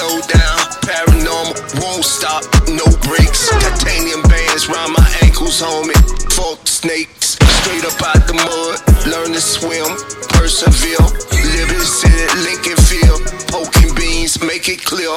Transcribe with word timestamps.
Slow 0.00 0.16
down, 0.32 0.60
paranormal, 0.80 1.82
won't 1.82 2.06
stop, 2.06 2.42
no 2.72 2.88
brakes. 3.04 3.50
Titanium 3.50 4.22
bands 4.22 4.66
round 4.66 4.94
my 4.96 5.06
ankles, 5.20 5.60
homie. 5.60 5.92
Fuck 6.32 6.66
snakes, 6.66 7.36
straight 7.60 7.84
up 7.84 8.00
out 8.00 8.26
the 8.26 8.32
mud. 8.32 8.80
Learn 9.12 9.34
to 9.34 9.40
swim, 9.42 9.92
persevere. 10.32 11.04
Live 11.52 11.68
in 11.68 11.84
Lincoln 12.48 12.80
Field. 12.88 13.20
Poking 13.52 13.94
beans, 13.94 14.40
make 14.40 14.70
it 14.70 14.82
clear. 14.82 15.12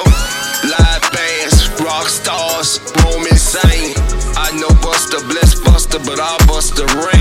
Live 0.68 1.04
bands, 1.16 1.64
rock 1.80 2.04
stars, 2.04 2.78
roam 3.00 3.24
insane. 3.24 3.96
I 4.36 4.52
know 4.52 4.68
Buster, 4.84 5.24
bless 5.24 5.58
Buster, 5.64 5.98
but 6.00 6.20
I 6.20 6.36
thing. 6.44 6.84
Rolex, 6.84 6.84
Rainbow, 6.84 7.13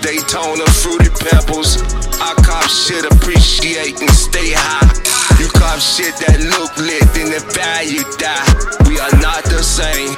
Daytona, 0.00 0.66
Fruity 0.70 1.10
Pebbles. 1.10 1.82
I 2.20 2.34
cop 2.44 2.68
shit, 2.68 3.04
appreciate 3.04 4.00
and 4.00 4.10
stay 4.10 4.52
high. 4.54 4.88
You 5.40 5.48
cop 5.48 5.80
shit 5.80 6.14
that 6.26 6.40
look 6.54 6.76
lit, 6.76 7.02
then 7.14 7.30
the 7.30 7.40
value 7.54 8.04
die. 8.18 8.46
We 8.88 8.98
are 8.98 9.14
not 9.20 9.44
the 9.44 9.62
same. 9.62 10.14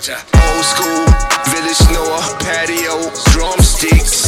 Old 0.00 0.64
school, 0.64 1.04
village 1.52 1.84
Noah, 1.92 2.24
patio, 2.40 3.12
drumsticks, 3.32 4.19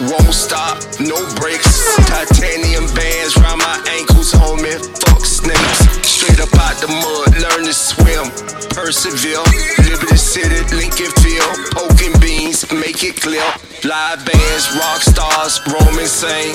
won't 0.00 0.34
stop, 0.34 0.78
no 1.00 1.16
brakes. 1.34 1.96
Titanium 2.06 2.86
bands 2.94 3.36
round 3.36 3.58
my 3.58 3.78
ankles, 3.98 4.32
homie. 4.32 4.78
Fuck 5.06 5.24
snakes, 5.24 5.80
straight 6.06 6.40
up 6.40 6.54
out 6.54 6.76
the 6.78 6.88
mud, 6.88 7.34
learn 7.42 7.66
to 7.66 7.72
swim. 7.72 8.30
Persevere, 8.70 9.42
Liberty 9.90 10.16
City, 10.16 10.62
Lincoln 10.76 11.10
Field, 11.18 11.54
poking 11.74 12.14
beans, 12.20 12.70
make 12.72 13.02
it 13.02 13.20
clear. 13.20 13.46
Live 13.84 14.24
bands, 14.24 14.64
rock 14.78 15.02
stars, 15.02 15.60
roam 15.66 15.98
insane. 15.98 16.54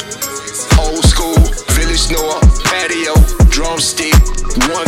Old 0.80 1.04
school, 1.04 1.40
village 1.76 2.10
Noah, 2.12 2.40
patio, 2.64 3.14
drumstick, 3.50 4.16
one 4.72 4.88